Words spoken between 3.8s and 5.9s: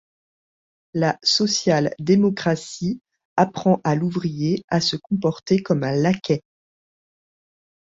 à l’ouvrier à se comporter comme